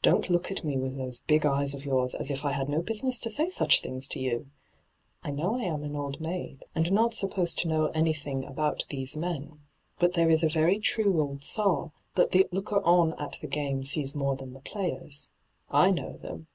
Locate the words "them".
16.16-16.46